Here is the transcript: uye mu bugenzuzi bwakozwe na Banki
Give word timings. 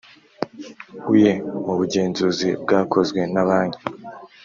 uye 1.13 1.31
mu 1.65 1.73
bugenzuzi 1.79 2.49
bwakozwe 2.63 3.21
na 3.33 3.43
Banki 3.47 3.81